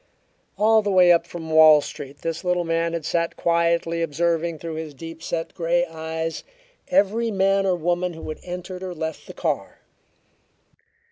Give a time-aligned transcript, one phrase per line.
[0.57, 4.73] All the way up from Wall Street this little man had sat quietly observing through
[4.73, 6.43] his deep set grey eyes
[6.87, 9.81] every man or woman who had entered or left the car.